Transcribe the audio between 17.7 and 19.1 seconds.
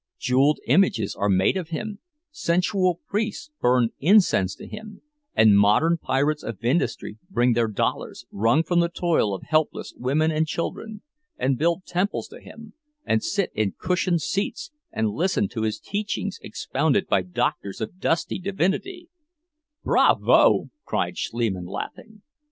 of dusty divinity—"